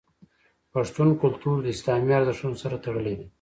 [0.73, 3.25] پښتون کلتور د اسلامي ارزښتونو سره تړلی دی.